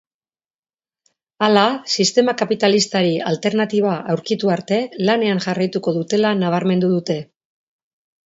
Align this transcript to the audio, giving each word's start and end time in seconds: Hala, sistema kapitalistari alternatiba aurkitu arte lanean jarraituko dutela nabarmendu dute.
Hala, 1.47 1.65
sistema 1.97 2.33
kapitalistari 2.39 3.11
alternatiba 3.33 3.93
aurkitu 4.15 4.51
arte 4.55 4.81
lanean 5.11 5.41
jarraituko 5.49 5.93
dutela 5.99 6.35
nabarmendu 6.39 6.91
dute. 6.97 7.19